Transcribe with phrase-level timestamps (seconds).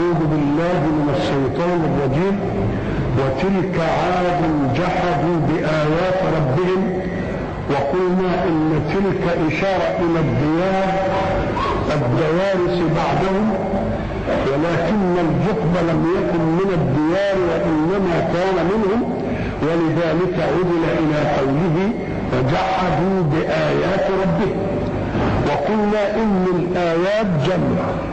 [0.00, 2.36] أعوذ بالله من الشيطان الرجيم.
[3.18, 4.40] وتلك عاد
[4.78, 6.82] جحدوا بآيات ربهم
[7.72, 10.88] وقلنا إن تلك إشارة إلى الديار
[11.96, 13.46] الدوارس بعدهم
[14.50, 19.02] ولكن الجحد لم يكن من الديار وإنما كان منهم
[19.62, 21.76] ولذلك عدل إلى قوله
[22.32, 24.58] وجحدوا بآيات ربهم.
[25.48, 28.09] وقلنا إن الآيات جمع.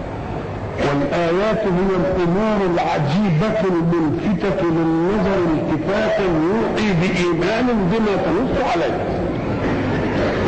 [0.85, 9.26] والآيات هي الأمور العجيبة الملفتة للنظر التفاتا يوحي بإيمان بما تنص عليه.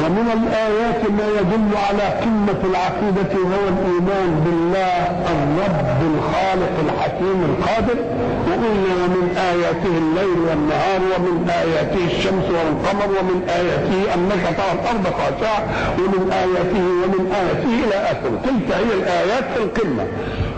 [0.10, 5.02] ومن الآيات ما يدل على قمة العقيدة وهو الإيمان بالله
[5.34, 8.00] الرب الخالق الحكيم القادر.
[8.48, 15.64] وقلنا ومن آياته الليل والنهار ومن آياته الشمس والقمر ومن آياته أنك ترى الأرض خاشعة
[16.00, 18.40] ومن آياته ومن آياته إلى آخره.
[18.44, 20.06] تلك هي الآيات في القمة.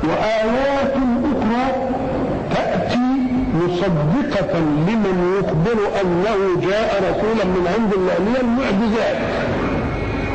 [0.04, 0.94] وآيات
[1.32, 1.91] أخرى
[3.82, 9.18] مصدقة لمن يخبر أنه جاء رسولا من عند الله هي المعجزات.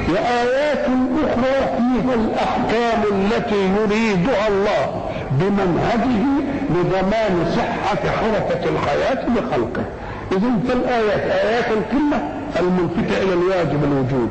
[0.09, 0.87] وآيات
[1.25, 6.25] أخرى فيها الأحكام التي يريدها الله بمنهجه
[6.71, 9.85] لضمان صحة حركة الحياة بخلقه.
[10.33, 12.19] إذا فالآيات آيات القمة
[12.61, 14.31] الملفتة إلى الواجب الوجود.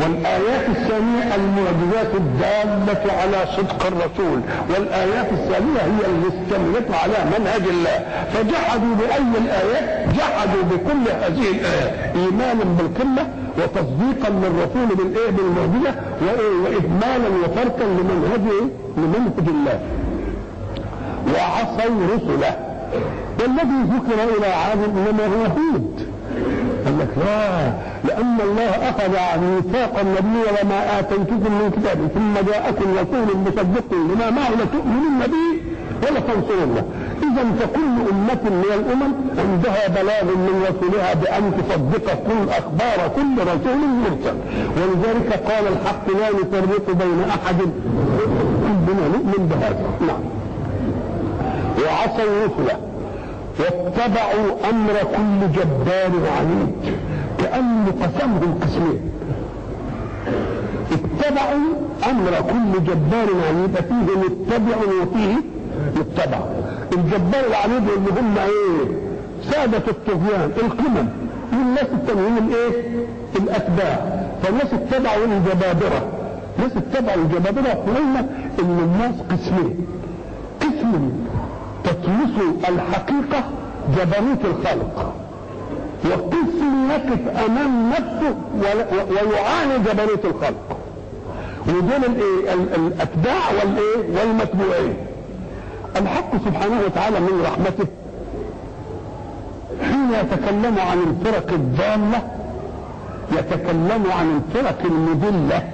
[0.00, 4.40] والآيات الثانية المعجزات الدالة على صدق الرسول.
[4.70, 7.98] والآيات الثانية هي المستملة على منهج الله.
[8.32, 12.16] فجحدوا بأي الآيات؟ جحدوا بكل هذه الآيات.
[12.16, 13.28] إيمانا بالقمة
[13.58, 15.94] وتصديقا للرسول بالإيه؟ بالمعجزة
[16.64, 19.80] وإهمالا وتركا لمنهج لمنهج الله.
[21.34, 22.56] وعصوا رسله.
[23.40, 26.13] والذي ذكر إلى عاد إنما هو هود
[26.84, 27.72] قال لك لا
[28.04, 34.50] لأن الله أخذ ميثاق النبي وما آتيتكم من كتاب ثم جاءكم رسول مصدق لما معه
[34.50, 36.84] لتؤمنن به ولا تنصرنه
[37.22, 43.78] إذا فكل أمة من الأمم عندها بلاغ من رسولها بأن تصدق كل أخبار كل رسول
[44.04, 44.36] مرسل.
[44.76, 47.56] ولذلك قال الحق لا نفرق بين أحد.
[48.86, 49.84] كلنا نؤمن بهذا.
[50.06, 50.20] نعم.
[51.84, 52.93] وعصوا رسله
[53.58, 56.74] واتبعوا أمر كل جبار عنيد
[57.38, 59.00] كانه قسمهم قسمين.
[60.92, 61.74] اتبعوا
[62.10, 65.36] أمر كل جبار عنيد فيه متبع وفيه
[65.96, 66.38] متبع.
[66.92, 68.96] الجبار العنيد اللي هم إيه؟
[69.50, 71.08] سادة الطغيان القمم.
[71.52, 73.06] والناس التانيين الايه
[73.36, 74.24] الأتباع.
[74.42, 76.06] فالناس اتبعوا الجبابرة.
[76.58, 78.20] الناس اتبعوا الجبابرة قلنا
[78.60, 79.86] إن الناس قسمين.
[80.60, 81.12] قسم
[81.84, 82.36] تطمس
[82.68, 83.44] الحقيقة
[83.96, 85.14] جبروت الخلق.
[86.04, 88.34] وقسم يقف أمام نفسه
[89.10, 90.76] ويعاني جبروت الخلق.
[91.66, 94.96] ودول الايه الأتباع والإيه؟ والمتبوعين.
[95.96, 97.86] الحق سبحانه وتعالى من رحمته
[99.82, 102.22] حين يتكلم عن الفرق الضالة
[103.32, 105.68] يتكلم عن الفرق المضلة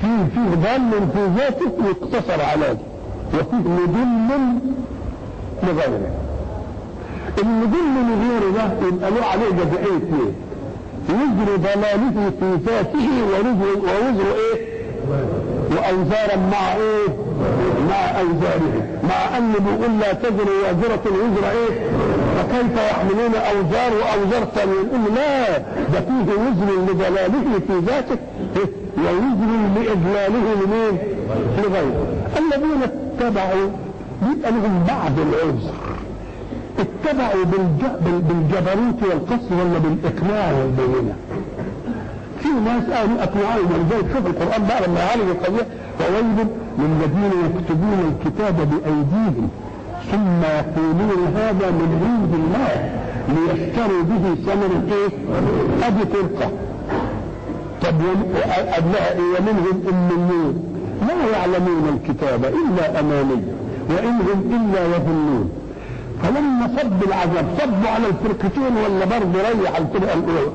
[0.00, 2.93] في فيه ضال في ذاته واقتصر على ذلك
[3.34, 4.58] وفيه مضل
[5.62, 6.10] لغيره.
[7.42, 10.34] المضل لغيره ده يبقى له عليه جزائين اثنين
[11.08, 14.74] وزر ضلاله في ذاته ووزر ووزر إيه؟
[15.70, 17.08] واوزارا مع إيه؟
[17.90, 21.80] مع اوزاره مع أن بيقول لا تزر وازرة وزر إيه؟
[22.36, 28.16] فكيف يحملون أوزار وأوزار ثانية؟ نقول لا ده فيه وزر لضلاله في ذاته.
[28.98, 30.98] ووزر لإضلاله لمين؟
[31.58, 32.06] لغيره.
[32.38, 33.70] الذين اتبعوا
[34.22, 35.72] يبقى لهم بعض العذر.
[36.78, 37.44] اتبعوا
[38.28, 41.14] بالجبروت والقصر ولا بالاقناع والبينة.
[42.42, 45.66] في ناس قالوا اقنعوا ولذلك شوف القرآن بقى لما يعالج القضية.
[45.98, 46.46] فويل
[46.78, 49.48] للذين يكتبون الكتاب بأيديهم
[50.12, 52.90] ثم يقولون هذا من عند الله
[53.28, 55.08] ليشتروا به ثمنا إيه؟
[55.86, 56.50] ادي فرقة.
[57.82, 58.78] طب إيه؟
[59.38, 60.73] ومنهم أميون.
[61.08, 63.42] لا يعلمون الكتاب إلا اماني
[63.90, 65.50] وإن هم إلا يظنون.
[66.22, 70.50] فلما صب العذاب صبوا على الفرقتين ولا برضه ريح الفرقه الاولى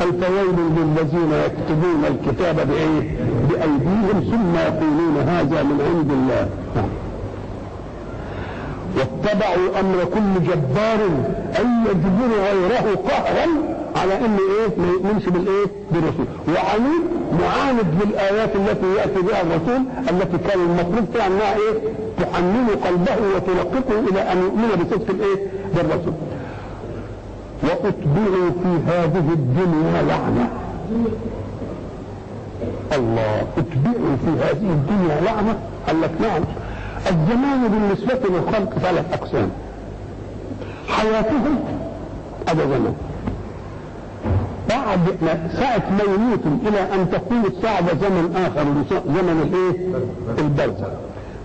[0.00, 3.16] الفويل للذين يكتبون الكتاب بايه؟
[3.50, 6.48] بأيديهم ثم يقولون هذا من عند الله.
[8.96, 11.00] واتبعوا أمر كل جبار
[11.60, 13.46] أن يجبروا غيره قهرا
[13.96, 17.02] على ان إيه؟ ما يؤمنش بالإيه؟ بالرسول وعنيد
[17.40, 21.74] معاند للايات التي يأتي بها الرسول التي كان المفروض فيها أنها إيه؟
[22.18, 26.14] تحنن قلبه وتلقفه إلى أن يؤمن بصدق الإيه؟ بالرسول.
[27.62, 30.50] وأتبعوا في هذه الدنيا لعنة.
[32.92, 35.58] الله أتبعوا في هذه الدنيا لعنة.
[35.86, 36.42] قال لك نعم.
[37.06, 39.50] الزمان بالنسبة للخلق ثلاث أقسام.
[40.88, 41.58] حياتهم
[42.48, 42.94] هذا زمن
[44.74, 48.64] بعد ما ساعة ما يموتوا إلى أن تقوم الساعة زمن آخر
[49.06, 49.94] زمن الإيه؟
[50.38, 50.88] البرزخ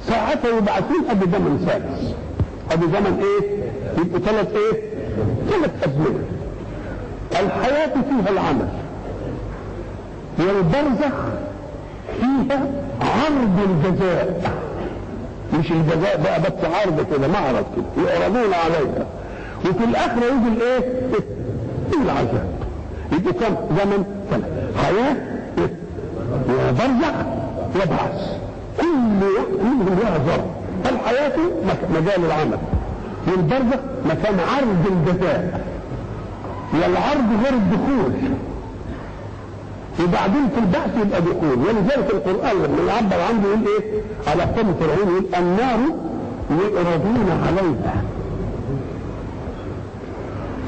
[0.07, 2.13] ساعتها يبعثون أدي زمن ثالث
[2.71, 3.59] أدي زمن إيه؟
[4.01, 4.81] يبقوا ثلاث إيه؟
[5.49, 6.19] ثلاث أزمنة
[7.31, 8.67] الحياة فيها العمل
[10.39, 11.15] والبرزخ
[12.19, 12.61] فيها
[13.01, 14.51] عرض الجزاء
[15.59, 19.05] مش الجزاء بقى بس عرض كده معرض كده يعرضون عليها
[19.65, 20.93] وفي الآخرة يجي الإيه؟
[21.87, 22.58] يجي العذاب
[23.11, 24.45] يبقى كم زمن؟ سنة.
[24.83, 25.15] حياه
[26.49, 27.15] وبرزخ
[27.75, 28.37] وبعث
[28.77, 28.87] كل
[29.63, 30.45] منهم لها ضرب
[30.83, 31.37] فالحياه
[31.95, 32.57] مجال العمل.
[33.27, 35.65] والبرزخ مكان عرض الجزاء.
[36.73, 38.13] والعرض غير الدخول.
[40.03, 41.59] وبعدين في البحث يبقى دخول.
[41.67, 45.79] ولذلك القرآن لما يعبر عنه يقول إيه؟ على قوم فرعون يقول النار
[46.49, 48.03] يعرضون عليها.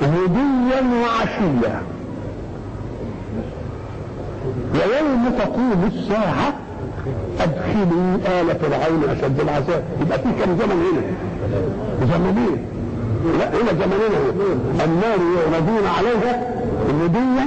[0.03, 1.81] غدوا وعشيا.
[4.75, 6.53] ويوم تقوم الساعة
[7.39, 9.83] أدخلوا آل فرعون أشد العذاب.
[10.01, 11.01] يبقى في كم زمن هنا؟
[12.13, 12.65] زمنين.
[13.39, 16.53] لا هنا زمنين هنا النار يعرضون عليها
[17.03, 17.45] غدوا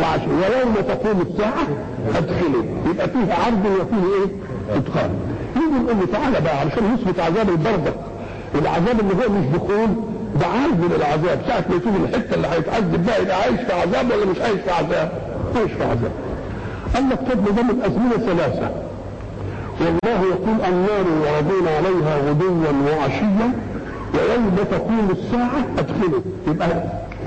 [0.00, 0.28] وعشيا.
[0.56, 1.66] ويوم تقوم الساعة
[2.16, 2.62] أدخلوا.
[2.90, 4.30] يبقى فيه عرض وفيه إيه؟
[4.76, 5.10] إدخال.
[5.56, 7.94] يجي نقول له تعالى بقى علشان نثبت عذاب البرزخ
[8.54, 9.88] العذاب اللي هو مش دخول
[10.40, 11.40] ده عذب للعذاب.
[11.48, 14.70] ساعة ما يشوف الحتة اللي هيتعذب بقى يبقى عايش في عذاب ولا مش عايش في
[14.70, 15.12] عذاب؟
[15.56, 16.12] عايش في عذاب.
[16.94, 17.80] قال لك طب ده من
[18.26, 18.70] ثلاثة.
[19.80, 23.52] والله يقول النار يعرضون عليها غدوا وعشيا
[24.14, 26.68] ويوم تقوم الساعة أدخلوا يبقى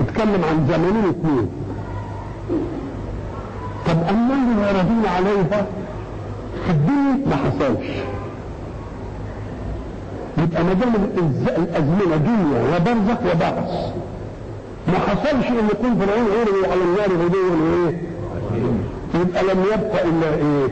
[0.00, 1.48] اتكلم عن زمنين اثنين.
[3.86, 5.66] طب النار يعرضون عليها
[6.66, 7.86] في الدنيا ما حصلش.
[10.38, 10.92] يبقى ما دام
[11.58, 13.94] الأزمنة دنيا وبرزخ وبعث
[14.88, 18.02] ما حصلش إن يكون فرعون عرضوا على النار غدوا وإيه؟
[19.14, 20.68] يبقى لم يبقى إلا إيه؟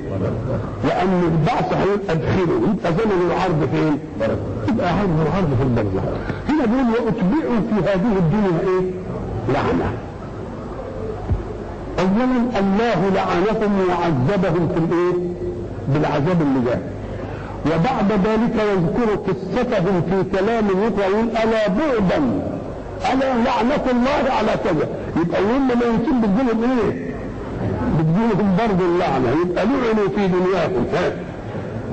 [0.85, 3.99] لأن البعث هيقول ادخلوا يبقى زمن العرض فين؟
[4.69, 6.03] يبقى عرض العرض في البرزخ
[6.49, 8.91] هنا بيقول وأتبعوا في هذه الدنيا إيه؟
[9.55, 9.93] لعنة
[11.99, 15.15] اولا الله لعنهم وعذبهم في الإيه؟
[15.89, 16.79] بالعذاب اللي جاي
[17.67, 22.19] وبعد ذلك يذكر قصتهم في كلام يقول ألا بعدا
[23.13, 24.89] ألا لعنة الله على كذا
[25.23, 27.12] يبقى يوم ما يتم بتجيلهم إيه؟
[27.99, 31.13] بتجيلهم برضه اللعنة يبقى لعنوا في دنياهم ها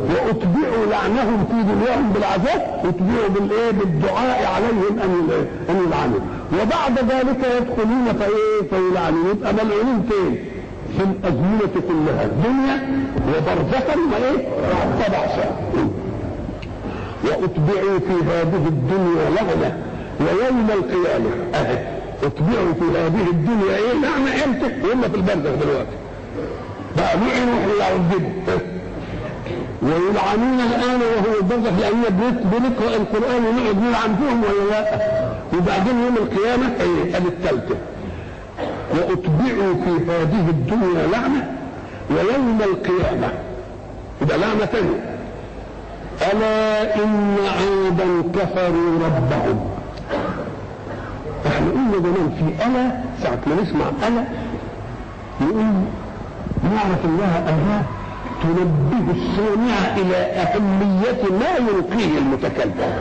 [0.10, 5.30] وأتبعوا لعنهم في دنياهم بالعذاب اتبعوا بالإيه؟ بالدعاء عليهم أن
[5.70, 6.20] أن يلعنوا
[6.54, 10.38] وبعد ذلك يدخلون فايه؟ فيلعنون يبقى ملعونين فين؟
[10.98, 14.48] في الأزمنة كلها الدنيا وبرزخا وايه؟
[14.96, 15.56] وبعثا
[17.24, 19.78] وأتبعوا في هذه الدنيا لعنة
[20.20, 25.98] ويوم القيامة اهي اتبعوا في هذه الدنيا إيه؟ لعنه إمتى؟ وهم في البرزخ دلوقتي.
[26.98, 28.30] بقى لعنوا ويعذبوا
[29.82, 32.02] ويلعنون الآن وهو البرزخ لأن
[32.44, 35.00] بنقرأ القرآن ونقعد نلعن فيهم ولا لا؟
[35.58, 37.76] وبعدين يوم القيامة إيه؟ أدي الثالثه
[38.92, 41.52] واتبعوا في هذه الدنيا لعنة
[42.10, 43.30] ويوم القيامة.
[44.22, 45.16] يبقى لعنة ثانية
[46.32, 49.60] ألا إن عادا كفروا ربهم.
[51.94, 52.92] قلنا زمان في ألا
[53.24, 54.24] ساعة ما نسمع ألا
[55.42, 55.66] نقول
[56.64, 57.82] نعرف أنها الا
[58.44, 62.94] تنبه السامع إلى أهمية ما يلقيه المتكلم.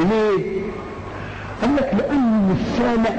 [0.00, 0.62] ليه؟
[1.62, 3.10] قال لك لأن السامع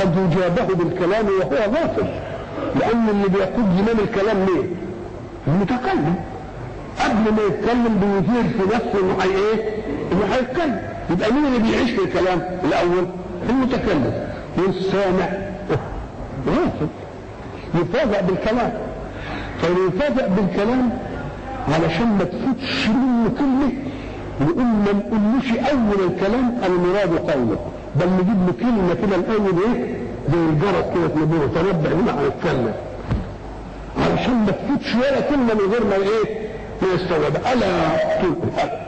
[0.00, 2.06] قد يجابه بالكلام وهو غافل.
[2.80, 4.76] لأن اللي بيقود زمام الكلام مين
[5.46, 6.14] المتكلم.
[7.00, 9.77] قبل ما يتكلم بيثير في نفسه إنه إيه؟
[10.12, 13.06] إنه هيتكلم يبقى مين اللي بيعيش في الكلام؟ الأول
[13.50, 14.12] المتكلم.
[14.58, 15.28] والسامع.
[16.48, 16.88] غافل
[17.74, 18.72] يفاجأ بالكلام.
[19.60, 20.90] فيفاجأ بالكلام
[21.68, 23.72] علشان ما تفوتش منه كلمه
[24.40, 27.58] نقول ما نقولوش أول الكلام المراد قوله.
[27.96, 29.96] بل نجيب له كلمة كده الأول إيه؟
[30.32, 32.72] زي الجرس كده تنبهه تنبه هنا هنتكلم
[33.98, 36.48] علشان ما تفوتش ولا كلمة من غير ما إيه؟
[36.82, 37.36] ما يستوعب.
[37.52, 38.87] ألا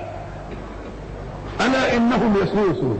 [1.66, 2.98] ألا إنهم يسوسون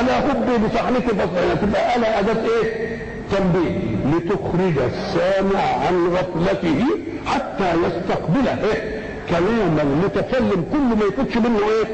[0.00, 2.96] ألا هبي بصحنك بصحنا تبقى ألا اداه إيه؟
[3.30, 3.96] تنبيه.
[4.16, 6.84] لتخرج السامع عن غفلته
[7.26, 11.86] حتى يستقبله إيه؟ كلام المتكلم كل ما يفوتش منه إيه؟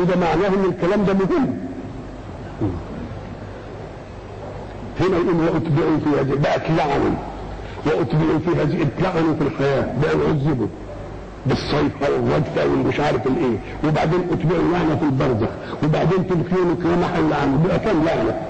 [0.00, 1.56] وده معناه إن الكلام ده مهم.
[5.00, 7.10] هنا يقول وأتبعوا في هذه بقى اتلعنوا
[7.86, 9.86] وأتبعوا في هذه اتلعنوا في الحياة.
[10.02, 10.66] بقى عذبوا
[11.46, 15.48] بالصيف والرجفة والمش عارف الإيه وبعدين اتبعوا لعنة في البرزخ
[15.84, 18.40] وبعدين تلقيهم كما حل عنه بقى كم لعنة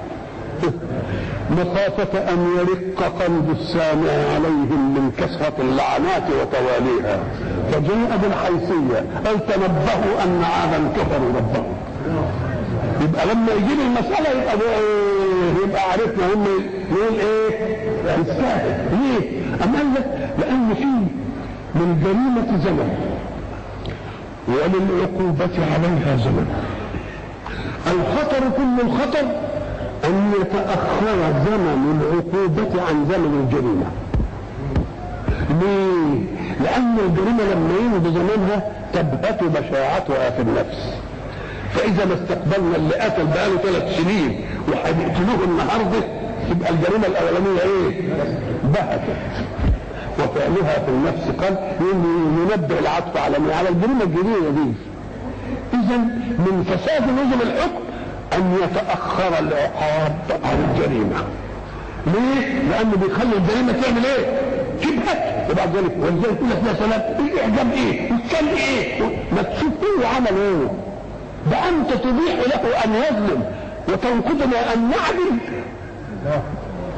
[1.59, 7.19] مخافة أن يرق قلب السامع عليهم من كثرة اللعنات وتواليها
[7.73, 11.75] فجاء بالحيثية قال تنبهوا أن عادا كفروا ربهم
[13.01, 16.43] يبقى لما يجيب المسألة يبقى إيه؟ يبقى عرفنا هم
[16.91, 17.83] نقول إيه؟
[18.21, 19.79] يستاهل ليه؟ أما
[20.39, 21.22] لأن في
[21.75, 22.89] من جريمة زمن
[24.49, 26.47] وللعقوبة عليها زمن
[27.87, 29.27] الخطر كل الخطر
[30.05, 33.87] أن يتأخر زمن العقوبة عن زمن الجريمة
[35.61, 36.25] ليه؟
[36.65, 38.63] لأن الجريمة لما يمضي زمنها
[38.95, 40.95] تبهت بشاعتها في النفس
[41.75, 46.07] فإذا ما استقبلنا اللي قتل بقاله ثلاث سنين وهنقتلوه النهارده
[46.51, 48.01] يبقى الجريمة الأولانية إيه؟
[48.65, 49.17] بهتت
[50.37, 54.73] وفعلها في النفس قال ينبه العطف على على الجريمة الجديدة دي
[55.75, 55.97] إذا
[56.39, 57.83] من فساد نظم الحكم
[58.33, 61.17] أن يتأخر العقاب عن الجريمة
[62.07, 64.41] ليه؟ لأنه بيخلي الجريمة تعمل إيه؟
[64.83, 70.37] تبهت وبعد ذلك ولذلك يقول لك سلام الإعجاب إيه؟ والكلب إيه؟ ما تشوف هو عمل
[70.41, 70.71] إيه؟
[71.51, 73.43] ده أنت تبيح له أن يظلم
[73.89, 75.39] وتنقذنا أن نعدل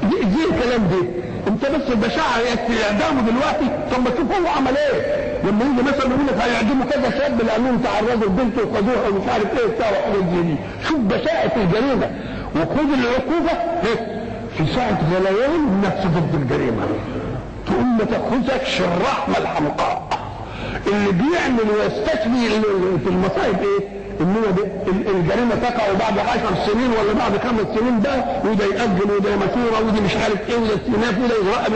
[0.03, 1.07] دي, دي الكلام ده
[1.54, 3.66] انت بس البشاعة يكفي اعدامه دلوقتي.
[3.92, 5.00] طب ما تشوف هو عمل إيه؟
[5.44, 9.66] لما يجي مثلا يقول لك هيعدموا كذا شاب لأنهم تعرضوا البنت وخدوها ومش عارف إيه
[9.66, 10.56] بتاع وحاجات زي دي.
[10.88, 12.11] شوف بشاعة الجريمة.
[12.56, 13.52] وخد العقوبة.
[14.58, 16.82] في ساعة غليان نفس ضد الجريمة.
[17.66, 20.08] تقوم ما تأخذكش الرحمة الحمقاء.
[20.87, 22.61] اللي بيعمل ويستشفي
[23.04, 24.54] في المصائب إيه؟ انما
[25.11, 30.00] الجريمة تقع بعد عشر سنين ولا بعد خمس سنين بقى وده يأجل وده مشوره وده
[30.04, 31.73] مش عارف إيه وده استئناف وده يراقب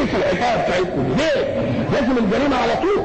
[0.00, 1.44] إيش الحكاية بتاعتكم؟ ليه؟
[1.92, 3.02] لازم الجريمة على طول.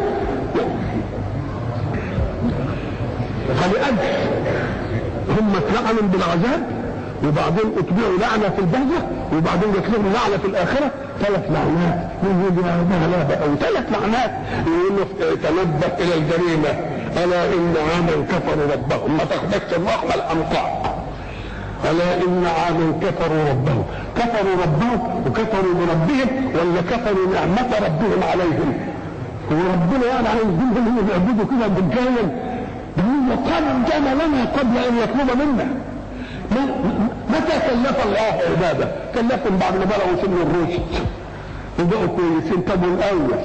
[3.62, 3.98] فلأجل
[5.40, 6.68] هم اتلعنوا بالعذاب
[7.28, 9.02] وبعدين أتبعوا لعنة في البهجة
[9.38, 10.92] وبعدين جات لهم لعنة في الآخرة.
[11.22, 12.10] ثلاث لعنات.
[12.24, 14.32] يقول لا لا بقى وثلاث لعنات.
[14.68, 15.06] يقول له
[15.36, 16.93] تنبه إلى الجريمة.
[17.18, 19.18] ألا إن عاما كفروا ربهم.
[19.18, 20.96] ما تاخدكش الرحمه الامطار
[21.92, 23.84] ألا إن عاما كفروا ربهم.
[24.18, 28.74] كفروا ربهم وكفروا بربهم ولا كفروا نعمة ربهم عليهم.
[29.52, 32.26] هو ربنا يعني عايزين هم يعبدوا كده بالجاية
[32.98, 35.68] ده هو قدم لنا قبل أن يطلب منا.
[37.30, 40.82] متى كلف الله عباده؟ كلفهم بعد ما بلغوا سن الرشد.
[41.80, 42.62] وبقوا كويسين.
[42.62, 43.40] طب الأول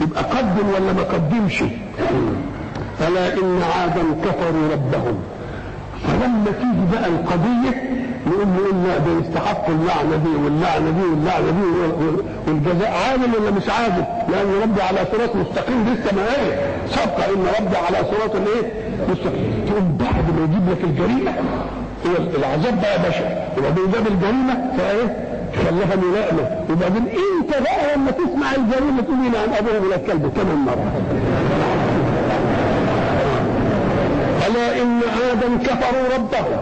[0.00, 1.62] يبقى قدم ولا ما قدمش؟
[3.00, 5.16] الا إن عادا كفروا ربهم
[6.06, 7.82] فلما تيجي بقى القضية
[8.26, 11.66] نقول له لا ده يستحق اللعنة دي واللعنة دي واللعنة دي
[12.46, 16.26] والجزاء عادل ولا مش عادل؟ لأن ربي على صراط مستقيم لسه ما؟
[16.90, 18.72] سبق إن ربي على صراط الايه؟
[19.10, 21.30] مستقيم تقوم بعد ما يجيب لك الجريمة
[22.06, 23.26] هو العذاب بقى بشع
[23.58, 25.16] وبعدين جاب الجريمة فإيه؟
[25.56, 30.56] خلاها ملائمة وبعدين إنت بقى لما تسمع الجريمة تقول لي عن أبوه ولا الكلب ثمان
[30.66, 30.92] مرات
[34.46, 35.00] الا ان
[35.46, 36.58] عادا كفروا ربهم.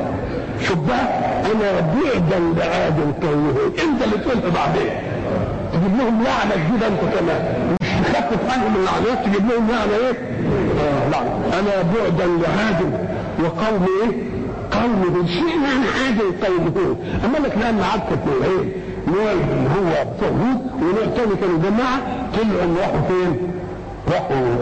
[0.69, 1.07] شوف بقى
[1.53, 3.55] أنا بعدا لعاد كونه.
[3.83, 4.91] إنت اللي تقولها بعدين
[5.73, 7.43] تجيب لهم لعنة جديده أنت كمان.
[7.81, 10.17] مش تخفف عنهم اللعنات تجيب لهم لعنة إيه؟
[10.81, 11.59] آه لعنة.
[11.59, 12.81] أنا بعدا لعاد
[13.43, 14.11] وقوم إيه؟
[14.73, 18.73] قوم شيء معنى عاد قوم أما لك لأن عاد نوعين
[19.09, 21.99] نوع اللي هو هود ونوع تاني كانوا جماعة.
[22.35, 23.37] طلعوا راحوا فين؟
[24.13, 24.57] راحوا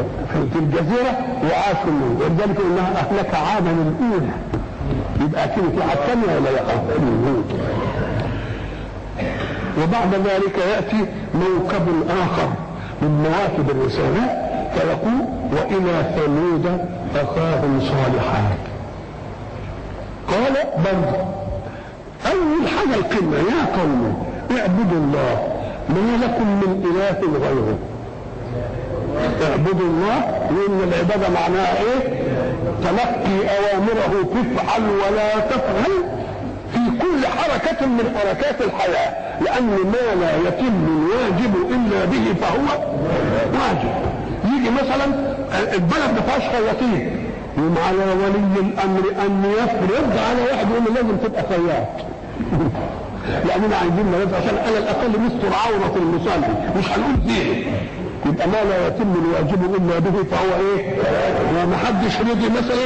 [0.52, 2.18] في الجزيرة وعاشوا منه.
[2.20, 4.32] ولذلك إنها اهلك عادا الأولى.
[5.20, 6.62] يبقى في حد ثانية ولا لا؟
[9.82, 12.49] وبعد ذلك يأتي موكب آخر
[13.02, 14.42] من مواكب الرسالة
[14.75, 15.20] فيقول
[15.52, 18.42] وإلى ثمود أخاهم صالحا
[20.28, 21.16] قال برضه
[22.26, 24.25] أول حاجة القمة يا قوم
[24.58, 25.49] اعبدوا الله
[25.88, 27.78] ما لكم من إله غيره.
[29.50, 30.19] اعبدوا الله
[30.50, 32.23] لأن العبادة معناها إيه؟
[32.85, 35.93] تلقي أوامره تفعل ولا تفعل
[36.73, 42.79] في كل حركة من حركات الحياة لأن ما لا يتم الواجب إلا به فهو
[43.52, 43.93] واجب.
[44.45, 45.05] يجي مثلا
[45.75, 47.26] البلد ما فيهاش خياطين
[47.59, 51.88] يقوم على ولي الأمر أن يفرض على واحد يقول لازم تبقى خياط.
[53.47, 57.64] لأننا عايزين ملاذ عشان على الأقل نستر عورة المصلي مش هنقول فيه
[58.26, 60.97] يبقى ما لا يتم الواجب إلا به فهو إيه؟
[61.67, 62.85] ما حدش رضي مثلا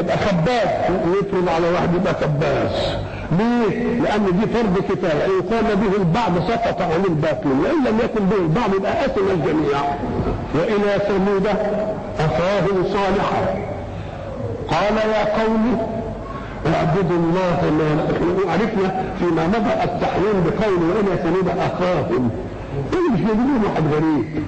[0.00, 0.68] يبقى خباز
[1.06, 2.70] ويفرض على واحد يبقى خباز
[3.38, 8.24] ليه؟ لأن دي فرض كفاية، إن قام به البعض سقط عن الباقين، وإن لم يكن
[8.24, 9.78] به البعض يبقى أثم الجميع.
[10.54, 11.46] وإلى ثمود
[12.20, 13.54] أخاهم صالحا
[14.70, 15.78] قال يا قوم
[16.74, 18.02] اعبدوا الله ما
[18.52, 22.30] عرفنا فيما مضى التحريم بقول والى ثمود أخاهم
[22.92, 24.42] دول مش جايبين واحد غريب.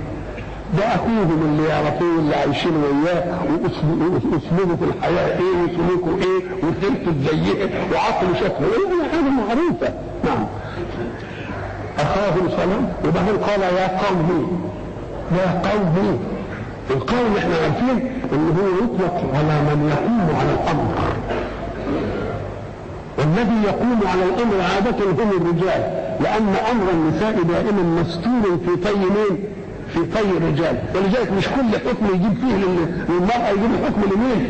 [0.79, 7.71] ده أخوهم اللي يعرفوه اللي عايشين وياه وأسلوبه في الحياة إيه وسلوكه إيه وسيرته إزاي
[7.93, 8.67] وعقله شكله.
[8.67, 9.95] إيه دي حاجة معروفة.
[10.25, 10.47] نعم.
[11.99, 14.61] أخاهم سلام وبعدين قال يا قوم
[15.39, 16.19] يا قوم
[16.91, 20.95] القوم إحنا عارفين إن هو يطلق على من يقوم على الأمر.
[23.19, 26.10] والذي يقوم على الأمر عادة هم الرجال.
[26.23, 29.39] لأن أمر النساء دائما مستور في طي مين؟
[29.95, 34.47] في طي الرجال ولذلك مش كل حكم يجيب فيه لل- للمرأة يجيب الحكم لمين؟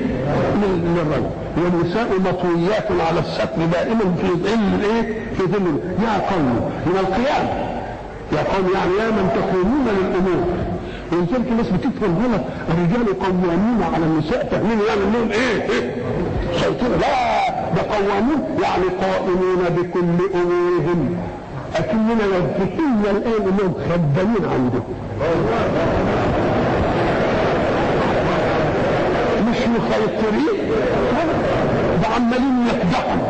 [0.62, 6.97] لل- للرجل والنساء مطويات على الستر دائما في ظل الايه؟ في ظل يا قوم من
[7.00, 7.47] القيام
[8.33, 10.45] يا قوم يعني يا من تقومون للأمور
[11.12, 15.95] ولذلك الناس بتفهم غلط الرجال قوامون على النساء فاهمين يعني إنهم إيه؟ إيه؟
[16.61, 21.17] سيطرة لا ده قوامون يعني قائمون بكل أمورهم
[21.77, 24.85] اكننا يوظفون الآن انهم خدامين عندهم
[29.50, 30.71] مش مسيطرين؟
[32.03, 33.21] ده عمالين يخدعهم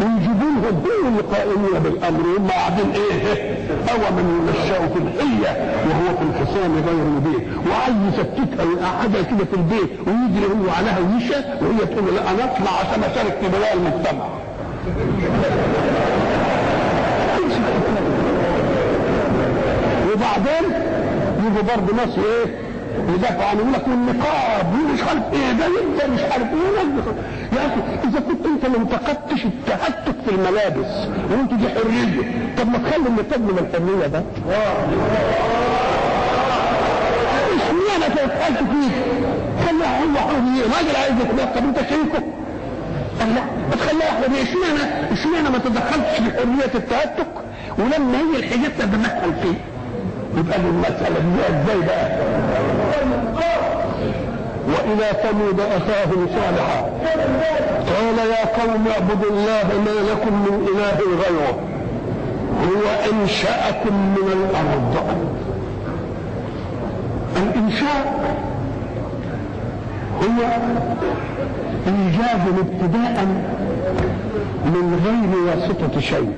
[0.00, 2.20] ويجيبوا لهم هم اللي قائمين بالأمر.
[2.38, 3.54] هم قاعدين إيه؟
[3.90, 7.48] هو من ينشأ في الحية وهو في الحصان غير مبين.
[7.70, 12.70] وعايز يسكتها ويقعدها كده في البيت ويجري هو عليها ويشى وهي تقول لا أنا أطلع
[12.80, 14.24] عشان أشارك في بناء المجتمع.
[20.24, 20.70] وبعدين
[21.46, 22.54] يجوا برضه ناس إيه
[23.14, 27.58] يدافعوا عنه يقول لك النقاب ومش عارف إيه ده انت مش عارف إيه.
[27.58, 30.92] يا أخي إذا كنت أنت ما انتقدتش التهتك في الملابس
[31.30, 34.22] وأنت دي حرية طب ما تخلي النقاب من الحرية ده.
[37.56, 38.94] اشمعنى تتقلت فيك
[39.68, 42.22] خليها هو حرية راجل عايز يتنقب أنت شايفه؟
[43.20, 44.42] قال لا ما تخليها حرية.
[44.42, 47.26] اشمعنى اشمعنى ما تدخلتش في حرية التهتك؟
[47.78, 49.54] ولما هي الحجاب تتدخل فيه.
[50.36, 52.10] يبقى المسألة دي إزاي بقى؟
[54.68, 56.80] وإلى ثمود أخاهم صالحا
[57.86, 61.58] قال يا قوم اعبدوا الله ما لكم من إله غيره
[62.64, 64.94] هو أنشأكم من الأرض
[67.36, 68.24] الإنشاء
[70.22, 70.42] هو
[71.86, 73.24] إيجاد ابتداء
[74.66, 76.32] من غير واسطة شيء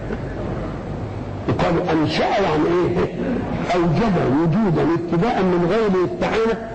[1.49, 3.15] يقال أنشأ يعني إيه
[3.75, 6.69] اوجد وجودا ابتداء من غير استعانه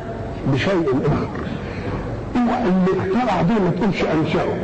[0.53, 1.47] بشيء آخر
[2.37, 4.57] هو اللي اخترع دي ما تقولش أنشأه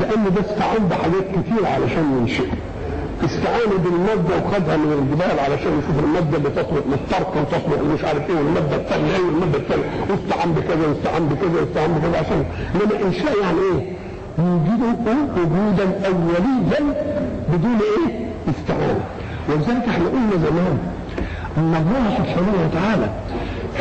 [0.00, 2.46] لأن ده استعان بحاجات كتير علشان ينشئ
[3.24, 8.36] استعانوا بالمادة وخدها من الجبال علشان يشوف المادة اللي تصلح للطرق وتصلح مش عارف إيه
[8.36, 13.58] والمادة الثانية إيه والمادة الثانية واستعان بكذا واستعان بكذا واستعان بكذا عشان انما إنشاء يعني
[13.58, 13.96] إيه؟
[14.38, 14.96] يوجده
[15.36, 16.94] وجودا أوليا
[17.52, 19.00] بدون إيه؟ استعانة
[19.48, 20.78] ولذلك إحنا قلنا زمان
[21.58, 23.08] أن الله سبحانه وتعالى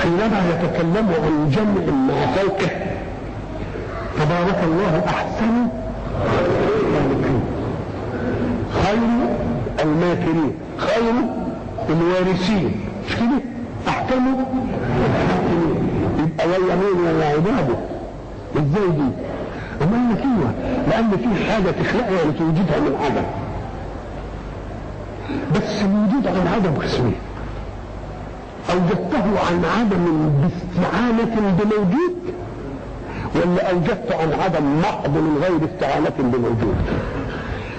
[0.02, 2.70] حينما يتكلم عن جمع مع خلقه
[4.18, 5.68] تبارك الله أحسن
[8.84, 8.98] خير
[9.84, 11.14] الماكرين خير
[11.90, 12.72] الوارثين.
[13.10, 13.42] مش كده
[13.88, 15.88] أحكم الحاكمين.
[16.20, 17.76] يبقى ولا مين ولا عباده؟
[18.56, 19.10] إزاي دي
[19.84, 20.52] اما النتيجه
[20.90, 23.26] لأن في حاجة تخلقها يعني توجدها من عدم.
[25.56, 27.16] بس الوجود عن عدم قسمين
[28.72, 32.16] اوجدته عن عدم باستعانة بموجود
[33.36, 36.76] ولا اوجدته عن عدم محض من غير استعانة بموجود؟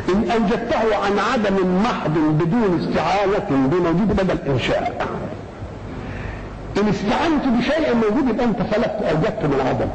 [0.09, 2.11] إن اوجدته عن عدم محض
[2.41, 5.07] بدون استعانة بموجود بدل انشاء
[6.79, 9.89] إن استعنت بشيء موجود يبقى أنت خلقت اوجدت من عدم.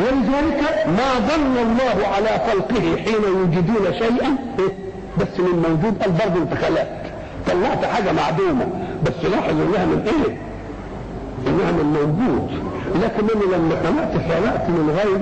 [0.00, 4.36] ولذلك ما ظن الله على خلقه حين يوجدون شيئا
[5.20, 7.02] بس من موجود قال برضه انت خلقت.
[7.46, 8.66] طلعت حاجة معدومة.
[9.06, 10.36] بس لاحظ إنها من إيه؟
[11.46, 12.50] إنها من موجود.
[13.02, 15.18] لكن أنا لما خلقت خلقت من غير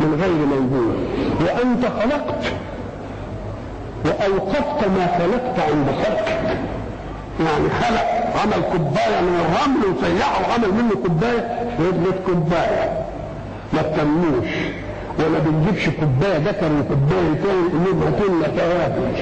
[0.00, 0.96] من غير موجود.
[1.40, 2.44] وأنت خلقت.
[4.04, 6.58] وأوقفت ما خلقت عند خلقك.
[7.40, 11.68] يعني خلق عمل كوباية من الرمل وسيحه وعمل منه كوباية.
[11.78, 13.04] فضلت كوباية.
[13.72, 14.48] ما تتموش
[15.18, 19.12] وما بنجيبش كوباية ذكر وكوباية تاني نقول لهم هاتوا لنا توابل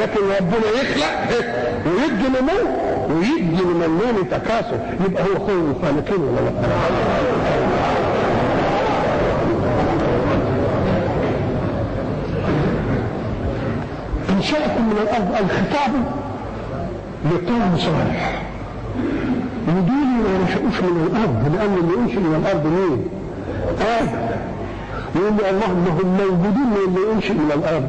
[0.00, 1.44] لكن ربنا يخلق
[1.86, 2.70] ويدي نمو
[3.18, 6.50] ويدي لمن تكاثر يبقى هو خير الخالقين ولا لا؟
[14.30, 15.92] انشأكم من الأرض الخطاب
[17.24, 18.42] لقوم صالح
[19.68, 23.08] ودول ما نشأوش من الأرض لأن اللي ينشئ من الأرض مين؟
[23.80, 24.20] آدم
[25.16, 27.88] يقول له اللهم هم موجودين اللي ينشئ من الأرض.